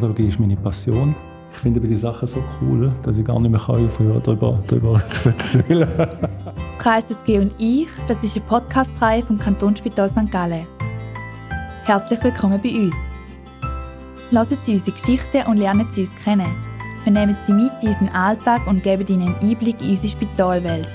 Kardiologie 0.00 0.28
ist 0.28 0.40
meine 0.40 0.56
Passion. 0.56 1.14
Ich 1.52 1.58
finde 1.58 1.78
die 1.78 1.94
Sachen 1.94 2.26
so 2.26 2.42
cool, 2.58 2.90
dass 3.02 3.18
ich 3.18 3.24
gar 3.24 3.38
nicht 3.38 3.50
mehr 3.50 3.68
aufhören 3.68 4.22
darüber, 4.24 4.58
darüber 4.66 5.02
zu 5.08 5.28
erzählen. 5.28 5.86
Das 5.98 6.78
KSSG 6.78 7.38
und 7.38 7.54
ich, 7.58 7.86
das 8.08 8.16
ist 8.22 8.34
eine 8.34 8.46
Podcast-Reihe 8.46 9.22
vom 9.22 9.38
Kantonsspital 9.38 10.08
St. 10.08 10.30
Gallen. 10.30 10.66
Herzlich 11.84 12.24
willkommen 12.24 12.58
bei 12.62 12.70
uns. 12.70 12.94
Lassen 14.30 14.56
Sie 14.62 14.72
unsere 14.72 14.92
Geschichten 14.92 15.46
und 15.48 15.58
lernen 15.58 15.86
Sie 15.90 16.00
uns 16.00 16.14
kennen. 16.24 16.48
Wir 17.04 17.12
nehmen 17.12 17.36
Sie 17.46 17.52
mit 17.52 17.70
in 17.82 17.88
unseren 17.88 18.08
Alltag 18.08 18.66
und 18.66 18.82
geben 18.82 19.06
Ihnen 19.06 19.34
einen 19.34 19.50
Einblick 19.50 19.82
in 19.82 19.90
unsere 19.90 20.08
Spitalwelt. 20.08 20.88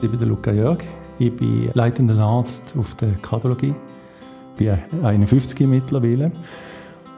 Ich 0.00 0.10
bin 0.10 0.20
Luca 0.26 0.52
Jörg, 0.52 0.78
ich 1.18 1.36
bin 1.36 1.70
leitender 1.74 2.16
Arzt 2.16 2.74
auf 2.78 2.94
der 2.94 3.12
Kardiologie. 3.20 3.74
Ich 4.58 4.64
bin 4.64 5.04
51 5.04 5.68
mittlerweile. 5.68 6.32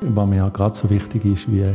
Was 0.01 0.29
mir 0.29 0.51
gerade 0.51 0.77
so 0.77 0.89
wichtig 0.91 1.25
ist 1.25 1.51
wie 1.51 1.75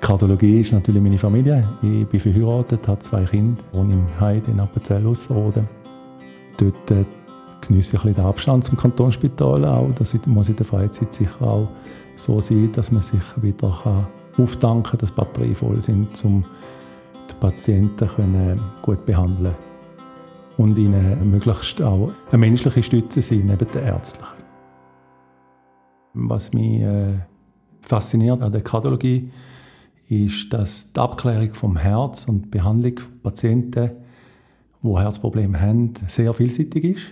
Kardiologie 0.00 0.60
ist 0.60 0.72
natürlich 0.72 1.02
meine 1.02 1.18
Familie. 1.18 1.68
Ich 1.82 2.06
bin 2.06 2.20
verheiratet, 2.20 2.88
habe 2.88 3.00
zwei 3.00 3.24
Kinder, 3.24 3.62
wohne 3.72 3.92
im 3.92 4.06
Heide 4.18 4.50
in 4.50 4.58
Appenzell 4.58 5.06
Ausserrhoden. 5.06 5.68
Dort 6.56 6.90
äh, 6.90 7.04
genieße 7.60 7.96
ich 7.96 8.04
ein 8.04 8.14
den 8.14 8.24
Abstand 8.24 8.64
zum 8.64 8.78
Kantonsspital 8.78 9.64
auch. 9.64 9.90
Das 9.94 10.16
muss 10.26 10.48
in 10.48 10.56
der 10.56 10.64
Freizeit 10.64 11.12
sicher 11.12 11.42
auch 11.42 11.68
so 12.16 12.40
sein, 12.40 12.70
dass 12.72 12.90
man 12.90 13.02
sich 13.02 13.20
wieder 13.42 13.78
kann 13.82 14.06
auftanken 14.38 14.84
kann, 14.84 14.98
dass 15.00 15.12
Batterien 15.12 15.54
voll 15.54 15.80
sind, 15.80 16.24
um 16.24 16.44
die 17.28 17.34
Patienten 17.34 18.08
können 18.08 18.60
gut 18.82 19.04
behandeln 19.04 19.54
und 20.56 20.78
ihnen 20.78 21.30
möglichst 21.30 21.82
auch 21.82 22.12
eine 22.30 22.38
menschliche 22.38 22.82
Stütze 22.82 23.20
sein, 23.20 23.46
neben 23.46 23.70
der 23.72 23.82
ärztlichen. 23.82 24.40
Was 26.14 26.52
mich 26.52 26.80
äh, 26.80 27.18
fasziniert 27.82 28.42
an 28.42 28.52
der 28.52 28.62
Kardiologie 28.62 29.30
ist, 30.08 30.52
dass 30.52 30.92
die 30.92 31.00
Abklärung 31.00 31.54
vom 31.54 31.76
Herz 31.76 32.26
und 32.26 32.46
die 32.46 32.48
Behandlung 32.48 32.98
von 32.98 33.20
Patienten, 33.22 33.90
die 34.82 34.96
Herzprobleme 34.96 35.60
haben, 35.60 35.92
sehr 36.06 36.32
vielseitig 36.32 36.84
ist. 36.84 37.02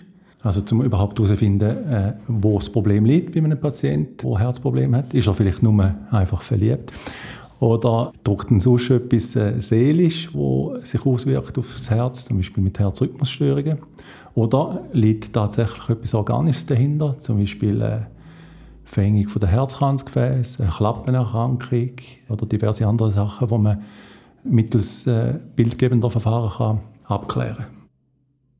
Also 0.42 0.60
zum 0.60 0.82
überhaupt 0.82 1.18
herauszufinden, 1.18 1.90
äh, 1.90 2.12
wo 2.28 2.58
das 2.58 2.70
Problem 2.70 3.04
liegt 3.04 3.34
bei 3.34 3.42
einem 3.42 3.58
Patienten, 3.58 4.16
der 4.28 4.38
Herzprobleme 4.38 4.98
hat. 4.98 5.12
Ist 5.12 5.26
er 5.26 5.34
vielleicht 5.34 5.62
nur 5.62 5.94
einfach 6.10 6.42
verliebt? 6.42 6.92
Oder 7.60 8.12
drückt 8.22 8.50
ihn 8.50 8.60
sonst 8.60 8.90
etwas 8.90 9.34
äh, 9.34 9.58
seelisch, 9.58 10.32
wo 10.32 10.76
sich 10.82 11.04
auswirkt 11.04 11.58
auf 11.58 11.72
das 11.74 11.90
Herz, 11.90 12.24
zum 12.24 12.36
Beispiel 12.36 12.62
mit 12.62 12.78
Herzrhythmusstörungen? 12.78 13.78
Oder 14.34 14.82
liegt 14.92 15.32
tatsächlich 15.32 15.88
etwas 15.88 16.14
Organisches 16.14 16.66
dahinter, 16.66 17.18
zum 17.18 17.38
Beispiel 17.38 17.80
äh, 17.82 17.98
Verengung 18.88 19.26
der 19.38 19.48
Herzkranzgefäße, 19.50 20.62
eine 20.62 20.72
Klappenerkrankung 20.72 21.92
oder 22.30 22.46
diverse 22.46 22.86
andere 22.86 23.10
Sachen, 23.10 23.46
die 23.46 23.58
man 23.58 23.82
mittels 24.44 25.06
äh, 25.06 25.34
bildgebender 25.54 26.10
Verfahren 26.10 26.50
kann 26.50 26.80
abklären 27.04 27.56
kann. 27.56 27.66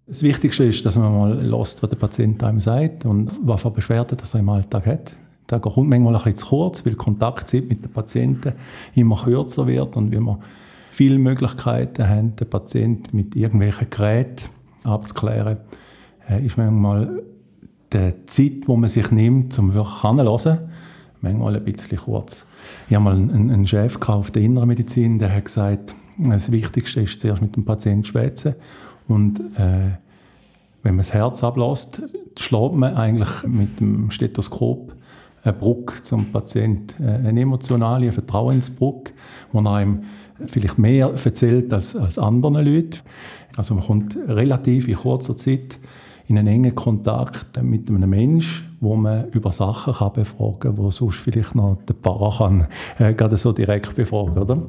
Das 0.07 0.23
Wichtigste 0.23 0.65
ist, 0.65 0.85
dass 0.85 0.97
man 0.97 1.13
mal 1.13 1.35
lässt, 1.35 1.83
was 1.83 1.91
der 1.91 1.97
Patient 1.97 2.43
einem 2.43 2.61
sagt 2.61 3.07
und 3.07 3.31
was 3.43 3.63
für 3.63 3.71
Beschwerden 3.71 4.19
er 4.19 4.41
im 4.41 4.49
Alltag 4.49 4.87
hat. 4.87 5.17
Da 5.47 5.59
kommt 5.59 5.89
manchmal 5.89 6.15
ein 6.15 6.23
bisschen 6.23 6.37
zu 6.37 6.47
kurz, 6.47 6.85
weil 6.85 6.93
die 6.93 6.99
Kontaktzeit 6.99 7.69
mit 7.69 7.83
den 7.83 7.93
Patienten 7.93 8.53
immer 8.95 9.17
kürzer 9.17 9.67
wird 9.67 9.97
und 9.97 10.11
wir 10.11 10.39
viele 10.91 11.19
Möglichkeiten 11.19 12.07
haben, 12.07 12.37
den 12.37 12.51
Patienten 12.51 13.17
mit 13.17 13.35
irgendwelchen 13.35 13.89
Geräten 13.89 14.51
abzuklären, 14.85 15.57
äh, 16.29 16.45
ist 16.45 16.59
manchmal 16.59 17.23
die 17.93 18.13
Zeit, 18.27 18.69
die 18.69 18.77
man 18.77 18.89
sich 18.89 19.11
nimmt, 19.11 19.59
um 19.59 19.75
wirklich 19.75 20.05
anzuhören, 20.05 20.71
manchmal 21.21 21.57
ein 21.57 21.65
bisschen 21.65 21.99
kurz. 21.99 22.47
Ich 22.89 22.95
habe 22.95 23.05
mal 23.05 23.15
einen, 23.15 23.51
einen 23.51 23.67
Chef 23.67 23.99
auf 24.09 24.31
der 24.31 24.43
Inneren 24.43 24.69
Medizin, 24.69 25.19
der 25.19 25.35
hat 25.35 25.47
gesagt, 25.47 25.95
das 26.19 26.51
Wichtigste 26.51 27.01
ist 27.01 27.21
zuerst 27.21 27.43
mit 27.43 27.57
dem 27.57 27.65
Patienten 27.65 28.05
schwätzen 28.05 28.55
und 29.07 29.41
äh, 29.57 29.97
wenn 30.83 30.95
man 30.95 30.99
das 30.99 31.13
Herz 31.13 31.43
ablässt, 31.43 32.03
schlägt 32.37 32.75
man 32.75 32.95
eigentlich 32.95 33.45
mit 33.45 33.81
dem 33.81 34.11
Stethoskop 34.11 34.95
eine 35.43 35.53
Brücke 35.53 36.03
zum 36.03 36.33
Patienten, 36.33 37.03
äh, 37.03 37.29
eine 37.29 37.41
emotionale, 37.41 38.05
eine 38.05 38.13
Vertrauensbrücke, 38.13 39.13
wo 39.53 39.61
er 39.61 39.73
einem 39.73 40.05
vielleicht 40.47 40.79
mehr 40.79 41.13
erzählt 41.25 41.73
als, 41.73 41.97
als 41.97 42.19
anderen 42.19 42.55
Leuten. 42.65 43.01
Also 43.57 43.75
man 43.75 43.85
kommt 43.85 44.17
relativ 44.29 44.87
in 44.87 44.95
kurzer 44.95 45.37
Zeit 45.37 45.79
in 46.29 46.37
einen 46.39 46.49
engen 46.49 46.75
Kontakt 46.75 47.63
mit 47.63 47.89
einem 47.89 48.11
Menschen, 48.11 48.77
wo 48.81 48.95
man 48.97 49.31
über 49.31 49.51
Sachen 49.51 49.95
kann 49.95 50.13
befragen 50.13 50.59
kann, 50.61 50.79
wo 50.79 50.91
sonst 50.91 51.17
vielleicht 51.17 51.55
noch 51.55 51.79
der 51.89 51.97
Pfarrer 51.97 52.37
kann, 52.37 52.67
äh, 52.99 53.15
gerade 53.15 53.39
so 53.39 53.53
direkt 53.53 53.97
befragen, 53.97 54.39
oder? 54.39 54.63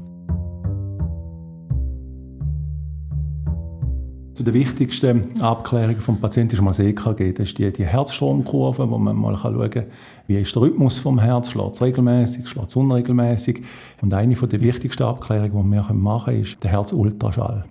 Zu 4.34 4.46
der 4.46 4.53
wichtigsten 4.53 5.42
Abklärung 5.42 5.96
des 5.96 6.22
Patienten 6.22 6.56
ist 6.56 6.62
mal 6.62 6.70
das 6.70 6.80
EKG. 6.80 7.34
Das 7.34 7.50
ist 7.50 7.58
die, 7.58 7.74
die 7.74 7.86
Herzstromkurve, 7.86 8.90
wo 8.90 8.97
man 8.97 9.18
mal 9.18 9.36
schauen 9.36 9.70
kann, 9.70 9.88
wie 10.28 10.40
ist 10.40 10.56
der 10.56 10.62
Rhythmus 10.62 10.97
vom 10.97 11.20
Herz, 11.20 11.50
schlägt 11.50 11.76
es 11.76 11.81
regelmäßig, 11.81 12.47
schlägt 12.47 12.70
es 12.70 12.76
unregelmäßig. 12.78 13.64
Und 14.02 14.14
eine 14.14 14.36
der 14.36 14.62
wichtigsten 14.62 15.03
Abklärungen, 15.03 15.70
die 15.70 15.76
wir 15.76 15.94
machen 15.94 16.26
können, 16.26 16.41
ist 16.41 16.64
der 16.64 16.72
Herzultraschall. 16.72 17.66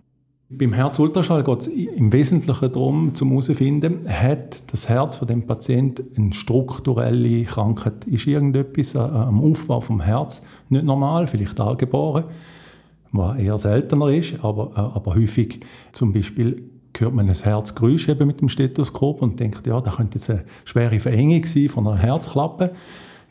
Beim 0.51 0.73
Herzultraschall 0.73 1.45
geht 1.45 1.61
es 1.61 1.67
im 1.69 2.11
Wesentlichen 2.11 2.73
darum, 2.73 3.15
zum 3.15 3.29
herauszufinden, 3.29 4.09
hat 4.09 4.73
das 4.73 4.89
Herz 4.89 5.17
von 5.17 5.29
dem 5.29 5.47
Patienten 5.47 6.07
eine 6.17 6.33
strukturelle 6.33 7.45
Krankheit? 7.45 8.07
Ist 8.07 8.27
irgendetwas 8.27 8.97
am 8.97 9.43
Aufbau 9.43 9.83
vom 9.83 10.01
Herz 10.01 10.43
nicht 10.71 10.87
normal, 10.87 11.27
vielleicht 11.27 11.61
angeboren, 11.61 12.25
was 13.13 13.39
eher 13.39 13.59
seltener 13.59 14.09
ist, 14.09 14.43
aber, 14.43 14.71
äh, 14.75 14.97
aber 14.97 15.15
häufig 15.17 15.61
zum 15.93 16.15
Beispiel 16.15 16.63
hört 16.97 17.13
man 17.13 17.29
ein 17.29 17.35
Herzgeräusch 17.35 18.09
eben 18.09 18.27
mit 18.27 18.41
dem 18.41 18.49
Stethoskop 18.49 19.21
und 19.21 19.39
denkt, 19.39 19.67
ja, 19.67 19.83
da 19.83 19.91
könnte 19.91 20.17
jetzt 20.17 20.31
eine 20.31 20.45
schwere 20.65 20.99
Verengung 20.99 21.45
sein 21.45 21.69
von 21.69 21.87
einer 21.87 21.99
Herzklappe. 21.99 22.71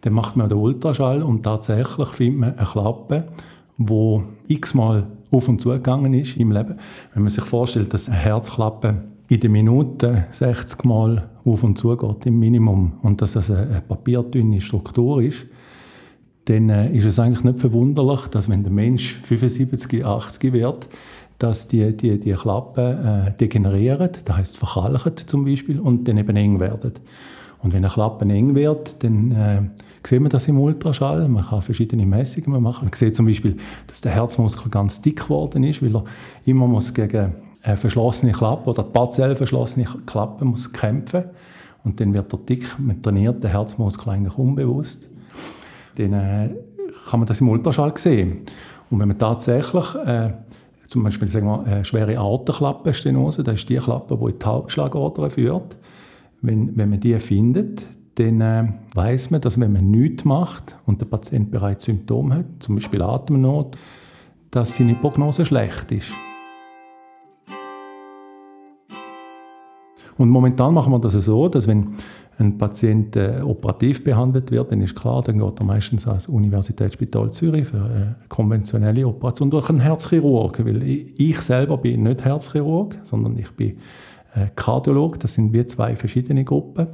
Dann 0.02 0.14
macht 0.14 0.36
man 0.36 0.50
den 0.50 0.60
Ultraschall 0.60 1.24
und 1.24 1.42
tatsächlich 1.42 2.10
findet 2.10 2.40
man 2.40 2.58
eine 2.58 2.68
Klappe, 2.68 3.28
wo 3.78 4.24
x-mal 4.48 5.08
auf 5.32 5.48
und 5.48 5.60
zu 5.60 5.70
gegangen 5.70 6.14
ist 6.14 6.38
im 6.38 6.52
Leben. 6.52 6.76
Wenn 7.14 7.24
man 7.24 7.30
sich 7.30 7.44
vorstellt, 7.44 7.94
dass 7.94 8.08
eine 8.08 8.18
Herzklappe 8.18 9.04
in 9.30 9.40
der 9.40 9.50
Minute 9.50 10.26
60 10.32 10.84
Mal 10.86 11.30
auf 11.44 11.64
und 11.64 11.78
zu 11.78 11.96
geht, 11.96 12.26
im 12.26 12.40
Minimum, 12.40 12.94
und 13.02 13.22
dass 13.22 13.34
das 13.34 13.52
eine 13.52 13.82
papierdünne 13.88 14.62
Struktur 14.62 15.22
ist, 15.22 15.46
dann 16.46 16.70
äh, 16.70 16.92
ist 16.92 17.06
es 17.06 17.20
eigentlich 17.20 17.44
nicht 17.44 17.60
verwunderlich, 17.60 18.28
dass 18.28 18.50
wenn 18.50 18.64
der 18.64 18.72
Mensch 18.72 19.16
75, 19.24 20.06
80 20.06 20.54
wird, 20.54 20.88
dass 21.40 21.68
die, 21.68 21.96
die, 21.96 22.20
die 22.20 22.34
Klappen 22.34 23.06
äh, 23.06 23.32
degenerieren, 23.38 24.10
das 24.26 24.38
heißt 24.38 24.58
verkalken 24.58 25.18
zum 25.18 25.46
Beispiel, 25.46 25.80
und 25.80 26.08
dann 26.08 26.18
eben 26.18 26.36
eng 26.36 26.60
werden. 26.60 26.94
Und 27.62 27.74
wenn 27.74 27.84
eine 27.84 27.94
Klappe 27.94 28.26
eng 28.26 28.56
wird, 28.56 29.04
dann 29.04 29.32
äh, 29.32 29.62
sieht 30.08 30.22
man 30.22 30.30
das 30.30 30.48
im 30.48 30.60
Ultraschall. 30.60 31.28
Man 31.28 31.46
kann 31.46 31.62
verschiedene 31.62 32.06
Messungen 32.06 32.62
machen. 32.62 32.86
Man 32.86 32.94
sieht 32.94 33.16
zum 33.16 33.26
Beispiel, 33.26 33.58
dass 33.88 34.02
der 34.02 34.14
Herzmuskel 34.14 34.70
ganz 34.70 35.02
dick 35.02 35.24
geworden 35.24 35.64
ist, 35.64 35.82
weil 35.82 35.96
er 35.96 36.04
immer 36.46 36.68
muss 36.68 36.94
gegen 36.94 37.36
eine 37.62 37.78
verschlossene 37.78 38.32
Klappe 38.32 38.70
oder 38.70 38.84
partiell 38.84 39.36
verschlossene 39.36 39.86
Klappe 40.06 40.46
muss 40.46 40.72
kämpfen 40.72 41.26
und 41.84 42.00
dann 42.00 42.14
wird 42.14 42.32
er 42.32 42.40
dick. 42.40 42.66
Man 42.80 43.02
trainiert 43.02 43.44
den 43.44 43.52
Herzmuskel 43.52 44.14
eigentlich 44.14 44.38
unbewusst. 44.38 45.10
Dann 45.96 46.14
äh, 46.14 46.56
kann 47.10 47.20
man 47.20 47.28
das 47.28 47.42
im 47.42 47.50
Ultraschall 47.50 47.96
sehen. 47.98 48.42
Und 48.90 49.00
wenn 49.00 49.10
man 49.10 49.18
tatsächlich 49.18 49.96
äh, 50.06 50.32
zum 50.88 51.04
Beispiel 51.04 51.28
sagen 51.28 51.48
wir, 51.48 51.64
eine 51.64 51.86
schwere 51.86 52.18
Aortenklappenstenose, 52.18 53.44
das 53.44 53.56
ist 53.56 53.70
die 53.70 53.76
Klappe, 53.78 54.18
die 54.18 54.32
in 54.32 54.40
die 54.40 54.46
Hauptschlagader 54.46 55.30
führt, 55.30 55.78
wenn, 56.42 56.78
wenn 56.78 56.90
man 56.90 57.00
die 57.00 57.20
findet, 57.20 57.88
dann 58.18 58.42
äh, 58.42 58.68
weiß 58.96 59.30
man, 59.30 59.42
dass 59.42 59.60
wenn 59.60 59.74
man 59.74 59.92
nichts 59.92 60.26
macht 60.26 60.78
und 60.86 61.00
der 61.00 61.06
Patient 61.06 61.52
bereits 61.52 61.86
Symptome 61.86 62.36
hat, 62.36 62.46
zum 62.60 62.76
Beispiel 62.76 63.02
Atemnot, 63.02 63.78
dass 64.50 64.76
seine 64.76 64.96
Prognose 64.96 65.46
schlecht 65.46 65.92
ist. 65.92 66.12
Und 70.18 70.30
momentan 70.30 70.74
machen 70.74 70.92
wir 70.92 71.00
das 71.00 71.14
so, 71.14 71.48
dass 71.48 71.68
wenn 71.68 71.90
ein 72.40 72.58
Patient 72.58 73.16
äh, 73.16 73.42
operativ 73.44 74.04
behandelt 74.04 74.50
wird, 74.50 74.72
dann 74.72 74.82
ist 74.82 74.96
klar, 74.96 75.22
dann 75.22 75.38
geht 75.38 75.60
er 75.60 75.66
meistens 75.66 76.08
ans 76.08 76.28
Universitätsspital 76.28 77.30
Zürich 77.30 77.68
für 77.68 77.84
eine 77.84 78.16
konventionelle 78.30 79.08
Operation 79.08 79.52
durch 79.52 79.70
einen 79.70 79.80
Herzchirurg. 79.80 80.64
Weil 80.66 80.82
ich, 80.84 81.40
selber 81.40 81.78
bin 81.78 82.04
nicht 82.04 82.26
Herzchirurg, 82.26 82.98
sondern 83.04 83.38
ich 83.38 83.52
bin 83.52 83.78
äh, 84.34 84.48
Kardiolog. 84.56 85.20
Das 85.20 85.36
sind 85.36 85.54
wie 85.54 85.66
zwei 85.66 85.96
verschiedene 85.96 86.44
Gruppen 86.44 86.88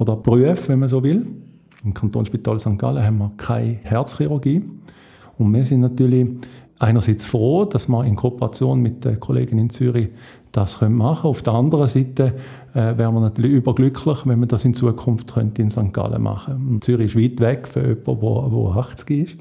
oder 0.00 0.16
Berufe, 0.16 0.70
wenn 0.70 0.80
man 0.80 0.88
so 0.88 1.02
will. 1.02 1.26
Im 1.84 1.94
Kantonsspital 1.94 2.58
St. 2.58 2.78
Gallen 2.78 3.04
haben 3.04 3.18
wir 3.18 3.32
keine 3.36 3.78
Herzchirurgie. 3.82 4.62
Und 5.38 5.54
wir 5.54 5.64
sind 5.64 5.80
natürlich 5.80 6.26
einerseits 6.78 7.26
froh, 7.26 7.66
dass 7.66 7.86
wir 7.88 8.04
in 8.04 8.16
Kooperation 8.16 8.80
mit 8.80 9.04
den 9.04 9.20
Kollegen 9.20 9.58
in 9.58 9.68
Zürich 9.68 10.08
das 10.52 10.80
machen 10.80 10.90
können. 10.90 11.16
Auf 11.22 11.42
der 11.42 11.52
anderen 11.52 11.86
Seite 11.86 12.34
äh, 12.74 12.96
wären 12.96 13.14
wir 13.14 13.20
natürlich 13.20 13.52
überglücklich, 13.52 14.26
wenn 14.26 14.40
wir 14.40 14.46
das 14.46 14.64
in 14.64 14.74
Zukunft 14.74 15.34
könnte 15.34 15.62
in 15.62 15.70
St. 15.70 15.92
Gallen 15.92 16.22
machen 16.22 16.54
könnten. 16.54 16.82
Zürich 16.82 17.14
ist 17.14 17.22
weit 17.22 17.40
weg 17.40 17.68
für 17.68 17.88
jemanden, 17.88 18.64
der 18.64 18.76
80 18.76 19.10
ist. 19.10 19.36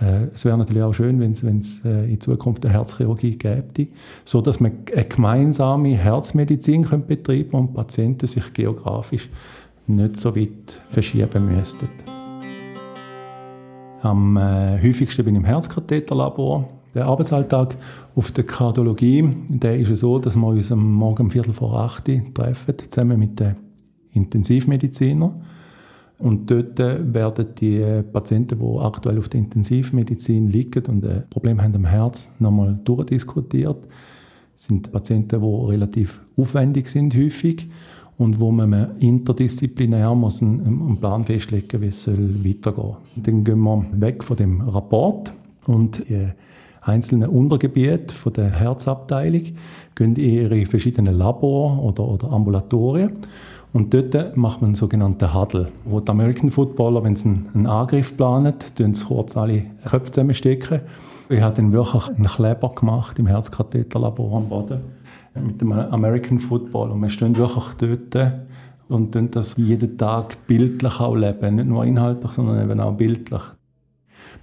Äh, 0.00 0.28
es 0.34 0.44
wäre 0.44 0.58
natürlich 0.58 0.82
auch 0.82 0.92
schön, 0.92 1.18
wenn 1.18 1.30
es 1.30 1.84
äh, 1.84 2.12
in 2.12 2.20
Zukunft 2.20 2.64
eine 2.64 2.74
Herzchirurgie 2.74 3.36
gäbe, 3.36 3.88
so 4.24 4.42
dass 4.42 4.60
man 4.60 4.72
eine 4.94 5.04
gemeinsame 5.06 5.96
Herzmedizin 5.96 6.86
betreiben 7.06 7.56
und 7.56 7.74
Patienten 7.74 8.26
sich 8.26 8.52
geografisch 8.52 9.30
nicht 9.86 10.16
so 10.16 10.34
weit 10.34 10.80
verschieben 10.90 11.46
müssten. 11.46 11.88
Am 14.02 14.36
äh, 14.36 14.82
häufigsten 14.82 15.24
bin 15.24 15.34
ich 15.34 15.40
im 15.40 15.46
Herzkatheterlabor. 15.46 16.68
Der 16.94 17.06
Arbeitsalltag 17.06 17.76
auf 18.14 18.30
der 18.30 18.44
Kardiologie, 18.44 19.28
der 19.48 19.78
ist 19.78 19.96
so, 19.96 20.18
dass 20.18 20.36
wir 20.36 20.46
uns 20.46 20.70
am 20.70 20.92
Morgen 20.92 21.24
um 21.24 21.30
Viertel 21.30 21.52
vor 21.52 21.74
acht 21.74 22.04
treffen, 22.34 22.74
zusammen 22.78 23.18
mit 23.18 23.40
den 23.40 23.54
Intensivmedizinern. 24.12 25.42
Und 26.18 26.50
dort 26.50 26.78
werden 26.78 27.46
die 27.58 28.02
Patienten, 28.12 28.58
die 28.58 28.78
aktuell 28.78 29.18
auf 29.18 29.28
der 29.28 29.40
Intensivmedizin 29.40 30.48
liegen 30.48 30.84
und 30.86 31.04
ein 31.04 31.24
Problem 31.28 31.60
haben 31.60 31.74
am 31.74 31.84
Herz, 31.84 32.30
nochmal 32.38 32.78
durchdiskutiert. 32.84 33.78
Das 34.54 34.66
sind 34.66 34.92
Patienten, 34.92 35.40
die 35.40 35.70
relativ 35.72 36.20
aufwendig 36.36 36.88
sind, 36.88 37.16
häufig 37.16 37.68
und 38.18 38.38
wo 38.38 38.50
man 38.50 38.96
interdisziplinär 38.98 40.14
muss 40.14 40.40
einen, 40.40 40.98
Plan 41.00 41.24
festlegen 41.24 41.80
wie 41.80 41.88
es 41.88 42.06
weitergehen 42.06 42.74
soll. 42.74 42.96
Dann 43.16 43.44
gehen 43.44 43.60
wir 43.60 43.86
weg 43.94 44.22
von 44.22 44.36
dem 44.36 44.60
Rapport 44.60 45.32
und 45.66 46.08
die 46.08 46.28
einzelnen 46.82 47.30
Untergebiete 47.30 48.14
der 48.30 48.50
Herzabteilung 48.50 49.42
gehen 49.94 50.16
in 50.16 50.16
ihre 50.16 50.66
verschiedenen 50.66 51.16
Labor 51.16 51.82
oder, 51.82 52.06
oder 52.06 52.30
Ambulatorien 52.30 53.12
und 53.74 53.92
dort 53.92 54.36
macht 54.36 54.60
man 54.60 54.68
einen 54.68 54.74
sogenannten 54.76 55.34
Huddle, 55.34 55.68
wo 55.84 55.98
die 55.98 56.08
American 56.08 56.50
Footballer, 56.50 57.02
wenn 57.02 57.16
sie 57.16 57.28
einen, 57.28 57.66
Angriff 57.66 58.16
planen, 58.16 58.54
tun 58.76 58.94
sie 58.94 59.04
kurz 59.04 59.36
alle 59.36 59.64
Köpfe 59.84 60.12
zusammenstecken. 60.12 60.80
Ich 61.28 61.40
habe 61.40 61.56
dann 61.56 61.72
wirklich 61.72 62.06
einen 62.08 62.26
Kleber 62.26 62.68
gemacht 62.68 63.18
im 63.18 63.26
Herzkatheterlabor 63.26 64.36
am 64.36 64.48
Boden 64.48 64.80
mit 65.34 65.60
dem 65.60 65.72
American 65.72 66.38
Football 66.38 66.90
und 66.90 67.00
wir 67.00 67.08
stehen 67.08 67.36
wirklich 67.36 67.64
dort 68.12 68.34
und 68.88 69.12
tun 69.12 69.30
das 69.30 69.54
jeden 69.56 69.98
Tag 69.98 70.46
bildlich 70.46 71.00
auch 71.00 71.16
leben, 71.16 71.56
nicht 71.56 71.68
nur 71.68 71.84
inhaltlich, 71.84 72.32
sondern 72.32 72.62
eben 72.62 72.80
auch 72.80 72.92
bildlich. 72.92 73.42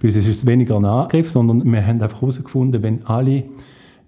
Bei 0.00 0.08
uns 0.08 0.16
ist 0.16 0.26
es 0.26 0.46
weniger 0.46 0.76
ein 0.76 0.84
Angriff, 0.84 1.30
sondern 1.30 1.64
wir 1.70 1.86
haben 1.86 2.02
einfach 2.02 2.20
herausgefunden, 2.20 2.82
wenn 2.82 3.04
alle 3.06 3.44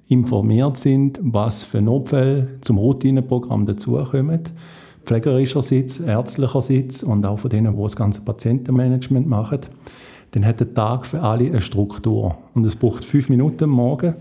informiert 0.08 0.76
sind, 0.76 1.20
was 1.22 1.62
für 1.62 1.80
Notfälle 1.80 2.58
zum 2.60 2.78
Routineprogramm 2.78 3.64
dazukommen, 3.64 4.40
pflegerischer 5.04 5.62
Sitz, 5.62 6.00
ärztlicher 6.00 6.62
Sitz 6.62 7.02
und 7.02 7.24
auch 7.24 7.38
von 7.38 7.50
denen, 7.50 7.76
die 7.76 7.82
das 7.82 7.96
ganze 7.96 8.20
Patientenmanagement 8.22 9.26
machen, 9.26 9.60
dann 10.32 10.44
hat 10.44 10.60
der 10.60 10.74
Tag 10.74 11.06
für 11.06 11.22
alle 11.22 11.46
eine 11.46 11.60
Struktur. 11.60 12.36
Und 12.54 12.64
es 12.66 12.74
braucht 12.74 13.04
fünf 13.04 13.28
Minuten 13.28 13.64
am 13.64 13.70
Morgen, 13.70 14.14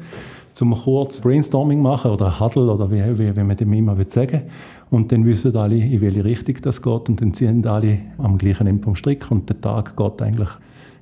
um 0.62 0.74
kurz 0.76 1.22
Brainstorming 1.22 1.82
machen 1.82 2.12
oder 2.12 2.40
Huddle 2.40 2.72
oder 2.72 2.92
wie, 2.92 3.02
wie, 3.18 3.36
wie 3.36 3.44
man 3.44 3.58
dem 3.58 3.74
immer 3.74 3.98
sagen 4.08 4.44
Und 4.90 5.12
dann 5.12 5.26
wissen 5.26 5.56
alle, 5.56 5.78
in 5.78 6.02
welche 6.02 6.24
Richtung 6.24 6.56
das 6.62 6.82
geht 6.82 7.10
und 7.10 7.22
dann 7.22 7.34
ziehen 7.34 7.66
alle 7.66 8.00
am 8.18 8.38
gleichen 8.38 8.68
Ende 8.68 8.84
vom 8.84 8.96
Strick 8.96 9.30
und 9.32 9.50
der 9.50 9.60
Tag 9.60 9.98
geht 9.98 10.22
eigentlich 10.22 10.50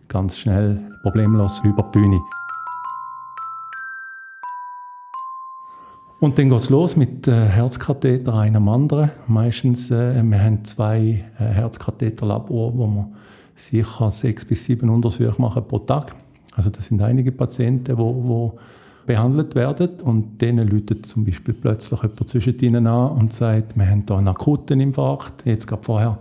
ganz 0.08 0.38
schnell 0.38 0.80
problemlos 1.04 1.62
über 1.64 1.84
die 1.84 2.00
Bühne. 2.00 2.22
Und 6.22 6.38
dann 6.38 6.50
geht 6.50 6.60
es 6.60 6.70
los 6.70 6.96
mit 6.96 7.28
äh, 7.28 7.48
Herzkatheter, 7.48 8.36
einem 8.36 8.70
anderen. 8.70 9.10
Meistens, 9.26 9.90
äh, 9.90 10.22
wir 10.22 10.40
haben 10.40 10.64
zwei 10.64 11.26
äh, 11.40 11.44
Herzkatheterlabore, 11.44 12.78
wo 12.78 12.86
wir 12.86 13.10
sicher 13.56 14.12
sechs 14.12 14.46
bis 14.46 14.66
sieben 14.66 14.90
Untersuchungen 14.90 15.42
machen 15.42 15.64
pro 15.68 15.80
Tag. 15.80 16.16
Also 16.56 16.70
das 16.70 16.86
sind 16.86 17.02
einige 17.02 17.32
Patienten, 17.32 17.96
die 17.96 18.52
behandelt 19.06 19.56
werden 19.56 20.02
und 20.04 20.42
denen 20.42 20.68
läutet 20.68 21.06
zum 21.06 21.26
Beispiel 21.26 21.54
plötzlich 21.54 22.02
jemand 22.02 22.30
zwischen 22.30 22.58
ihnen 22.60 22.88
an 22.88 23.12
und 23.18 23.34
sagt, 23.34 23.76
wir 23.76 23.90
haben 23.90 24.04
hier 24.08 24.18
einen 24.18 24.28
akuten 24.28 24.80
Infarkt. 24.80 25.46
Jetzt 25.46 25.68
gerade 25.68 25.84
vorher 25.84 26.20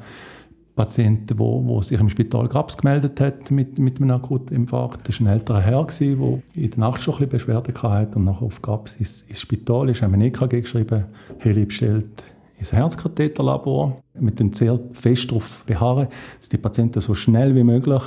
Patienten, 0.77 1.39
wo, 1.39 1.63
wo 1.67 1.83
sich 1.83 2.01
im 2.01 2.09
Spital 2.09 2.49
Grabs 2.49 2.77
gemeldet 2.77 3.21
hat 3.21 3.51
mit, 3.51 3.79
mit 3.79 4.01
einem 4.01 4.13
akuten 4.13 4.57
Infarkt. 4.57 5.09
Das 5.09 5.21
war 5.21 5.29
ein 5.29 5.33
älterer 5.35 5.61
Herr, 5.61 5.87
der 5.87 6.41
in 6.55 6.71
der 6.71 6.79
Nacht 6.79 7.03
schon 7.03 7.15
ein 7.15 7.29
bisschen 7.29 7.47
Beschwerden 7.47 7.75
hatte 7.83 8.19
und 8.19 8.25
nachher 8.25 8.43
auf 8.43 8.63
Grabs 8.63 8.97
ins, 8.97 9.23
ins 9.23 9.41
Spital 9.41 9.91
ist, 9.91 10.01
haben 10.01 10.15
ein 10.15 10.23
EKG 10.23 10.63
geschrieben, 10.63 11.05
Heli 11.39 11.67
bestellt 11.67 12.25
ins 12.59 12.73
Herzkatheterlabor. 12.73 14.01
Wir 14.15 14.33
beharren 14.33 14.53
sehr 14.53 14.79
fest 14.93 15.31
darauf, 15.31 15.65
beharren, 15.67 16.09
dass 16.39 16.49
die 16.49 16.59
Patienten 16.59 17.01
so 17.01 17.15
schnell 17.15 17.55
wie 17.55 17.65
möglich 17.65 18.03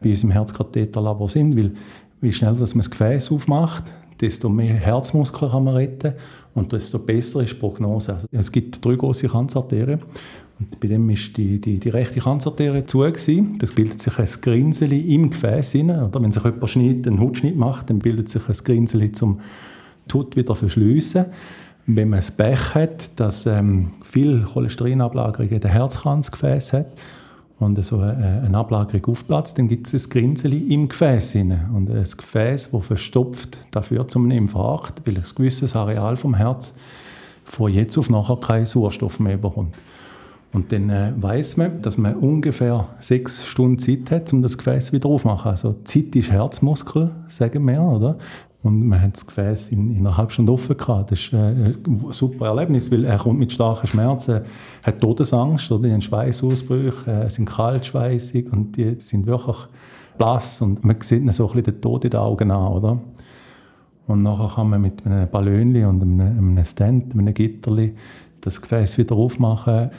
bei 0.00 0.10
uns 0.10 0.22
im 0.22 0.30
Herzkatheterlabor 0.30 1.28
sind, 1.28 1.56
weil 1.56 1.72
wie 2.20 2.32
schnell 2.32 2.54
dass 2.54 2.74
man 2.74 2.82
das 2.82 2.90
Gefäß 2.90 3.32
aufmacht, 3.32 3.92
desto 4.24 4.48
mehr 4.48 4.74
Herzmuskeln 4.74 5.50
kann 5.50 5.64
man 5.64 5.74
retten 5.74 6.14
und 6.54 6.72
desto 6.72 6.98
besser 6.98 7.42
ist 7.42 7.52
die 7.52 7.58
Prognose. 7.58 8.14
Also, 8.14 8.26
es 8.32 8.50
gibt 8.50 8.84
drei 8.84 8.94
große 8.94 9.28
Kranzarterien 9.28 10.00
und 10.58 10.80
bei 10.80 10.88
dem 10.88 11.10
ist 11.10 11.36
die, 11.36 11.60
die, 11.60 11.78
die 11.78 11.88
rechte 11.90 12.20
Kranzarterie 12.20 12.86
zu. 12.86 13.00
Gewesen. 13.00 13.58
Das 13.58 13.72
bildet 13.72 14.00
sich 14.00 14.18
ein 14.18 14.28
Grinseli 14.40 15.14
im 15.14 15.30
Gefäß. 15.30 15.74
Oder 15.74 16.22
wenn 16.22 16.32
sich 16.32 16.44
jemand 16.44 16.70
schneidet, 16.70 17.06
einen 17.06 17.20
Hutschnitt 17.20 17.56
macht, 17.56 17.90
dann 17.90 17.98
bildet 17.98 18.28
sich 18.28 18.48
ein 18.48 18.56
Grinseli 18.64 19.12
zum 19.12 19.40
Tut 20.08 20.36
wieder 20.36 20.54
verschliessen. 20.54 21.26
Wenn 21.86 22.08
man 22.08 22.20
das 22.20 22.30
Pech 22.30 22.74
hat, 22.74 23.20
dass 23.20 23.46
ähm, 23.46 23.92
viel 24.04 24.42
Cholesterinablagerung 24.42 25.50
in 25.50 25.60
den 25.60 25.70
Herzkranzgefäß 25.70 26.72
hat 26.72 26.86
und 27.64 27.84
so 27.84 27.98
eine 27.98 28.56
Ablagerung 28.56 29.06
aufplatzt, 29.06 29.58
dann 29.58 29.68
gibt 29.68 29.92
es 29.92 30.06
ein 30.06 30.10
Grinseli 30.10 30.72
im 30.72 30.88
Gefäß. 30.88 31.34
Und 31.36 31.90
ein 31.90 32.04
Gefäß, 32.04 32.70
das 32.70 32.86
verstopft, 32.86 33.58
dafür 33.70 34.06
zum 34.06 34.30
Infarkt, 34.30 35.02
weil 35.06 35.16
ein 35.16 35.24
gewisses 35.34 35.74
Areal 35.74 36.16
vom 36.16 36.34
Herz 36.34 36.74
von 37.44 37.72
jetzt 37.72 37.98
auf 37.98 38.10
nachher 38.10 38.36
keinen 38.36 38.66
Sauerstoff 38.66 39.20
mehr 39.20 39.36
bekommt. 39.36 39.74
Und 40.52 40.70
dann 40.70 40.88
äh, 40.88 41.12
weiß 41.16 41.56
man, 41.56 41.82
dass 41.82 41.98
man 41.98 42.14
ungefähr 42.14 42.86
sechs 43.00 43.44
Stunden 43.44 43.78
Zeit 43.78 44.10
hat, 44.12 44.32
um 44.32 44.40
das 44.40 44.56
Gefäß 44.56 44.92
wieder 44.92 45.08
aufzumachen. 45.08 45.50
Also 45.50 45.74
Zeit 45.84 46.14
ist 46.14 46.30
Herzmuskel, 46.30 47.10
sagen 47.26 47.66
wir, 47.66 47.82
oder? 47.82 48.16
Und 48.64 48.88
man 48.88 48.98
hat 49.00 49.12
das 49.12 49.26
Gefäß 49.26 49.68
in, 49.72 49.90
in 49.90 49.98
einer 49.98 50.16
halben 50.16 50.30
Stunde 50.30 50.50
offen 50.50 50.74
gehabt. 50.74 51.12
Das 51.12 51.20
ist 51.20 51.34
äh, 51.34 51.36
ein 51.36 52.06
super 52.12 52.46
Erlebnis, 52.46 52.90
weil 52.90 53.04
er 53.04 53.18
kommt 53.18 53.38
mit 53.38 53.52
starken 53.52 53.86
Schmerzen, 53.86 54.40
hat 54.82 55.00
Todesangst, 55.00 55.70
oder? 55.70 55.82
Die 55.82 55.92
haben 55.92 56.00
Schweißausbrüche, 56.00 57.10
äh, 57.10 57.28
sind 57.28 57.44
kaltschweißig 57.44 58.50
und 58.50 58.74
die 58.78 58.98
sind 59.00 59.26
wirklich 59.26 59.58
blass 60.16 60.62
und 60.62 60.82
man 60.82 60.98
sieht 60.98 61.30
so 61.34 61.46
ein 61.46 61.52
bisschen 61.52 61.62
den 61.62 61.80
Tod 61.82 62.04
in 62.04 62.10
den 62.10 62.20
Augen 62.20 62.50
an, 62.50 62.72
oder? 62.72 62.98
Und 64.06 64.22
nachher 64.22 64.54
kann 64.54 64.70
man 64.70 64.80
mit 64.80 65.04
einem 65.04 65.28
Ballonli 65.28 65.84
und 65.84 66.00
einem, 66.00 66.20
einem 66.20 66.64
Stand, 66.64 67.12
einem 67.12 67.34
Gitterli 67.34 67.94
das 68.40 68.62
Gefäß 68.62 68.96
wieder 68.96 69.14
aufmachen 69.14 69.90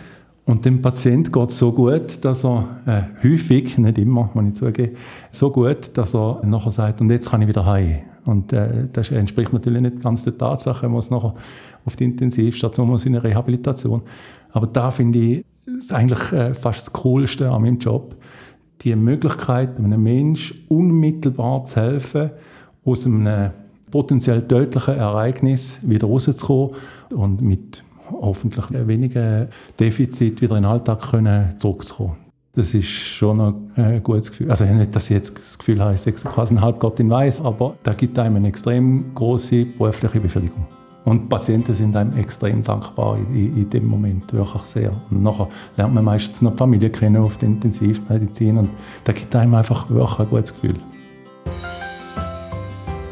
und 0.45 0.63
dem 0.63 0.81
Patient 0.81 1.33
geht 1.33 1.49
so 1.49 1.71
gut, 1.71 2.23
dass 2.23 2.45
er 2.45 2.81
äh, 2.85 3.01
häufig, 3.23 3.79
nicht 3.79 3.97
immer, 3.97 4.29
wenn 4.35 4.49
ich 4.49 4.55
zugebe, 4.55 4.95
so 5.31 5.51
gut, 5.51 5.97
dass 5.97 6.13
er 6.13 6.41
nachher 6.45 6.71
sagt, 6.71 7.01
und 7.01 7.09
jetzt 7.09 7.31
kann 7.31 7.41
ich 7.41 7.47
wieder 7.47 7.65
heim. 7.65 8.01
Und 8.25 8.53
äh, 8.53 8.87
das 8.93 9.09
entspricht 9.09 9.53
natürlich 9.53 9.81
nicht 9.81 10.03
ganz 10.03 10.23
der 10.23 10.37
Tatsache, 10.37 10.85
er 10.85 10.89
muss 10.89 11.09
nachher 11.09 11.33
auf 11.83 11.95
die 11.95 12.03
Intensivstation, 12.03 12.87
muss 12.87 13.05
in 13.05 13.15
eine 13.15 13.23
Rehabilitation. 13.23 14.03
Aber 14.51 14.67
da 14.67 14.91
finde 14.91 15.17
ich, 15.17 15.45
ist 15.65 15.91
eigentlich 15.91 16.31
äh, 16.31 16.53
fast 16.53 16.87
das 16.87 16.93
Coolste 16.93 17.49
an 17.49 17.63
meinem 17.63 17.79
Job, 17.79 18.15
die 18.81 18.95
Möglichkeit, 18.95 19.77
einem 19.77 20.01
Menschen 20.01 20.63
unmittelbar 20.69 21.65
zu 21.65 21.81
helfen, 21.81 22.29
aus 22.83 23.05
einem 23.07 23.51
potenziell 23.89 24.47
tödlichen 24.47 24.95
Ereignis 24.95 25.79
wieder 25.81 26.07
rauszukommen 26.07 26.75
und 27.09 27.41
mit 27.41 27.83
hoffentlich 28.11 28.65
weniger 28.71 29.47
Defizit 29.79 30.41
wieder 30.41 30.57
in 30.57 30.63
den 30.63 30.71
Alltag 30.71 31.01
können 31.11 31.57
zurückzukommen. 31.57 32.17
Das 32.53 32.73
ist 32.73 32.87
schon 32.87 33.41
ein 33.75 34.01
gutes 34.01 34.31
Gefühl. 34.31 34.49
Also 34.49 34.63
nicht, 34.63 34.95
dass 34.95 35.09
ich 35.09 35.15
jetzt 35.15 35.37
das 35.37 35.57
Gefühl 35.59 35.81
habe, 35.81 35.93
ich 35.93 36.01
sei 36.01 36.11
quasi 36.11 36.53
ein 36.53 36.61
Halbgott 36.61 36.99
in 37.01 37.09
Weiß, 37.09 37.41
aber 37.41 37.75
da 37.83 37.91
gibt 37.91 38.17
einem 38.17 38.37
eine 38.37 38.47
extrem 38.47 39.13
große 39.13 39.65
berufliche 39.65 40.21
Befriedigung. 40.21 40.65
Und 41.03 41.23
die 41.23 41.27
Patienten 41.27 41.73
sind 41.73 41.95
einem 41.95 42.17
extrem 42.17 42.63
dankbar 42.63 43.17
in, 43.17 43.57
in, 43.57 43.69
dem 43.69 43.85
Moment, 43.85 44.31
wirklich 44.33 44.63
sehr. 44.63 44.91
Und 45.11 45.21
nachher 45.21 45.49
lernt 45.77 45.93
man 45.93 46.03
meistens 46.03 46.41
noch 46.41 46.51
die 46.51 46.57
Familie 46.57 46.89
kennen 46.89 47.17
auf 47.17 47.37
der 47.37 47.49
Intensivmedizin 47.49 48.57
und 48.57 48.69
da 49.03 49.13
gibt 49.13 49.35
einem 49.35 49.53
einfach 49.53 49.89
wirklich 49.89 50.19
ein 50.19 50.29
gutes 50.29 50.53
Gefühl. 50.53 50.75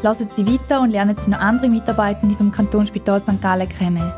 Lassen 0.02 0.28
Sie 0.36 0.46
weiter 0.46 0.80
und 0.80 0.90
lernen 0.90 1.16
Sie 1.18 1.30
noch 1.30 1.38
andere 1.38 1.68
Mitarbeitende 1.68 2.34
vom 2.34 2.50
Kantonsspital 2.50 3.20
St. 3.20 3.40
Gallen 3.40 3.68
kennen. 3.68 4.12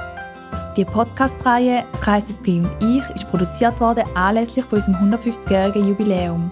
Die 0.77 0.85
Podcast-Reihe 0.85 1.85
«Kreises 2.03 2.43
G 2.43 2.59
und 2.59 2.71
ich» 2.83 3.03
ist 3.15 3.27
produziert 3.31 3.81
worden 3.81 4.05
anlässlich 4.15 4.63
von 4.67 4.79
unserem 4.79 5.11
150-jährigen 5.11 5.89
Jubiläum. 5.89 6.51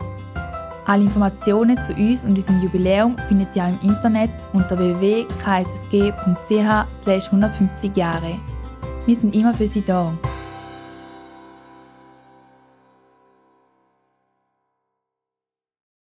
Alle 0.87 1.03
Informationen 1.03 1.77
zu 1.85 1.93
uns 1.93 2.25
und 2.25 2.31
unserem 2.31 2.63
Jubiläum 2.63 3.19
finden 3.29 3.47
Sie 3.51 3.61
auch 3.61 3.69
im 3.69 3.79
Internet 3.83 4.31
unter 4.55 4.79
www.kssg.ch 4.79 5.27
150 7.07 7.95
Jahre. 7.95 8.39
Wir 9.05 9.17
sind 9.17 9.35
immer 9.35 9.53
für 9.53 9.69
Sie 9.69 9.83
da. 9.83 10.11